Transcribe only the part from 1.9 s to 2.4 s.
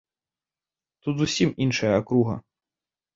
акруга!